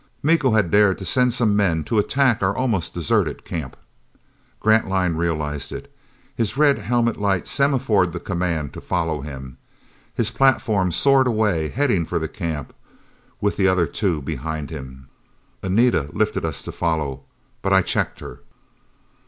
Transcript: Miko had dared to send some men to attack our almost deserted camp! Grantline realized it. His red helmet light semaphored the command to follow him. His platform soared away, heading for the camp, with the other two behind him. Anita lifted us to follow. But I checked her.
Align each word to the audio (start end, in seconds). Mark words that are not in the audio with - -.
Miko 0.23 0.49
had 0.53 0.71
dared 0.71 0.97
to 0.97 1.05
send 1.05 1.31
some 1.31 1.55
men 1.55 1.83
to 1.83 1.99
attack 1.99 2.41
our 2.41 2.57
almost 2.57 2.91
deserted 2.91 3.45
camp! 3.45 3.77
Grantline 4.59 5.13
realized 5.13 5.71
it. 5.71 5.93
His 6.35 6.57
red 6.57 6.79
helmet 6.79 7.17
light 7.17 7.47
semaphored 7.47 8.11
the 8.11 8.19
command 8.19 8.73
to 8.73 8.81
follow 8.81 9.21
him. 9.21 9.59
His 10.15 10.31
platform 10.31 10.91
soared 10.91 11.27
away, 11.27 11.67
heading 11.69 12.07
for 12.07 12.17
the 12.17 12.27
camp, 12.27 12.73
with 13.41 13.57
the 13.57 13.67
other 13.67 13.85
two 13.85 14.23
behind 14.23 14.71
him. 14.71 15.07
Anita 15.61 16.09
lifted 16.13 16.45
us 16.45 16.63
to 16.63 16.71
follow. 16.71 17.21
But 17.61 17.71
I 17.71 17.83
checked 17.83 18.21
her. 18.21 18.39